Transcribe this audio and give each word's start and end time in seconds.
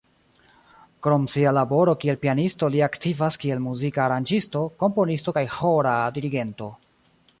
Krom 1.07 1.25
sia 1.33 1.51
laboro 1.57 1.93
kiel 2.03 2.17
pianisto 2.23 2.69
li 2.75 2.81
aktivas 2.87 3.37
kiel 3.43 3.61
muzika 3.67 4.03
aranĝisto, 4.07 4.65
komponisto 4.85 5.35
kaj 5.37 5.45
ĥora 5.59 5.95
dirigento. 6.17 6.75